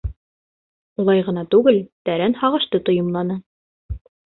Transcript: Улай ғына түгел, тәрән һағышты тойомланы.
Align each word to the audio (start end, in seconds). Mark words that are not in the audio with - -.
Улай 1.03 1.21
ғына 1.29 1.45
түгел, 1.53 1.79
тәрән 2.11 2.37
һағышты 2.43 2.85
тойомланы. 2.91 3.43